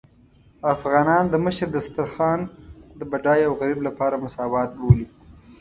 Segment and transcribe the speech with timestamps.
[0.73, 2.39] افغانان د مشر دسترخوان
[2.99, 5.07] د بډای او غريب لپاره مساوات بولي.